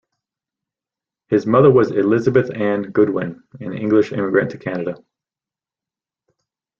[1.27, 4.95] His mother was Elizabeth Ann Goodwin, an English immigrant to Canada.